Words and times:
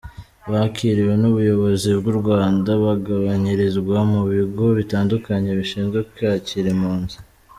Bakiriwe 0.51 1.13
n’ubuyobozi 1.21 1.89
bw’u 1.99 2.13
Rwanda, 2.19 2.69
bagabanyirizwa 2.83 3.97
mu 4.11 4.21
bigo 4.31 4.65
bitandukanye 4.79 5.49
bishinzwe 5.59 5.99
kwakira 6.13 6.69
impunzi. 6.75 7.17